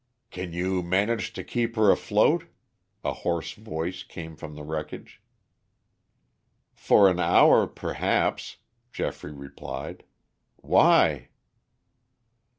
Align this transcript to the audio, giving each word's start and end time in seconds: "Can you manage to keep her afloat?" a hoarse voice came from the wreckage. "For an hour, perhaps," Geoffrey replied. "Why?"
"Can 0.31 0.51
you 0.51 0.81
manage 0.81 1.31
to 1.33 1.43
keep 1.43 1.75
her 1.75 1.91
afloat?" 1.91 2.45
a 3.03 3.13
hoarse 3.13 3.53
voice 3.53 4.01
came 4.01 4.35
from 4.35 4.55
the 4.55 4.63
wreckage. 4.63 5.21
"For 6.73 7.07
an 7.07 7.19
hour, 7.19 7.67
perhaps," 7.67 8.57
Geoffrey 8.91 9.31
replied. 9.31 10.03
"Why?" 10.55 11.29